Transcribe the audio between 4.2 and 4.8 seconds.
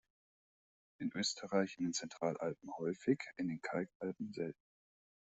selten.